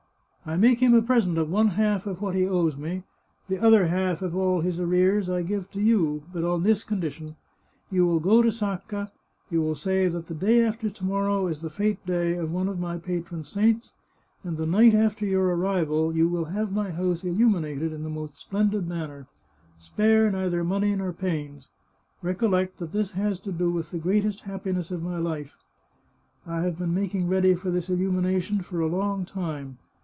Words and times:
I 0.43 0.57
make 0.57 0.79
him 0.79 0.95
a 0.95 1.03
present 1.03 1.37
of 1.37 1.51
one 1.51 1.67
half 1.67 2.07
of 2.07 2.19
what 2.19 2.33
he 2.33 2.47
owes 2.47 2.75
me; 2.75 3.03
the 3.47 3.59
other 3.59 3.85
413 3.85 3.85
The 3.85 3.85
Chartreuse 3.85 3.85
of 3.85 3.89
Parma 3.91 4.07
half 4.07 4.21
of 4.23 4.35
all 4.35 4.61
his 4.61 4.79
arrears 4.79 5.29
I 5.29 5.41
give 5.43 5.69
to 5.71 5.79
you, 5.79 6.23
but 6.33 6.43
on 6.43 6.63
this 6.63 6.83
condition: 6.83 7.35
You 7.91 8.07
will 8.07 8.19
go 8.19 8.41
to 8.41 8.51
Sacca, 8.51 9.11
you 9.51 9.61
will 9.61 9.75
say 9.75 10.07
that 10.07 10.25
the 10.25 10.33
day 10.33 10.63
after 10.65 10.89
to 10.89 11.05
morrow 11.05 11.45
is 11.45 11.61
the 11.61 11.69
fete 11.69 12.03
day 12.07 12.33
of 12.37 12.51
one 12.51 12.67
of 12.67 12.79
my 12.79 12.97
patron 12.97 13.43
saints, 13.43 13.93
and 14.43 14.57
the 14.57 14.65
night 14.65 14.95
after 14.95 15.27
your 15.27 15.45
arrival 15.55 16.11
you 16.11 16.27
will 16.27 16.45
have 16.45 16.71
my 16.73 16.89
house 16.89 17.23
illuminated 17.23 17.93
in 17.93 18.01
the 18.01 18.09
most 18.09 18.35
splendid 18.35 18.87
manner. 18.87 19.27
Spare 19.77 20.31
neither 20.31 20.63
money 20.63 20.95
nor 20.95 21.13
pains. 21.13 21.69
Recollect 22.23 22.79
that 22.79 22.93
this 22.93 23.11
has 23.11 23.39
to 23.41 23.51
do 23.51 23.71
with 23.71 23.91
the 23.91 23.99
greatest 23.99 24.45
happi 24.45 24.73
ness 24.73 24.89
of 24.89 25.03
my 25.03 25.19
life." 25.19 25.55
I 26.47 26.61
have 26.61 26.79
been 26.79 26.95
making 26.95 27.27
ready 27.27 27.53
for 27.53 27.69
this 27.69 27.91
illumination 27.91 28.61
for 28.61 28.79
a 28.79 28.87
long 28.87 29.23
time. 29.23 29.77